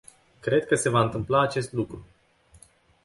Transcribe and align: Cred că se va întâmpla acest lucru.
Cred 0.39 0.65
că 0.65 0.75
se 0.75 0.89
va 0.89 1.01
întâmpla 1.01 1.41
acest 1.41 1.71
lucru. 1.71 2.05